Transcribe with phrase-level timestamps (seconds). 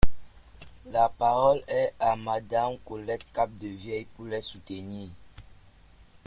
[0.87, 5.09] La parole est à Madame Colette Capdevielle, pour les soutenir.